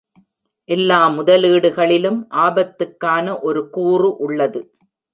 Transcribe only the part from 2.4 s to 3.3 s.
ஆபத்துக்கான